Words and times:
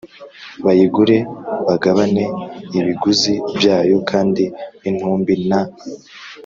bayigure 0.63 1.17
bagabane 1.67 2.23
ibiguzi 2.79 3.33
byayo 3.57 3.97
kandi 4.09 4.43
n 4.81 4.83
intumbi 4.89 5.33
na 5.49 5.61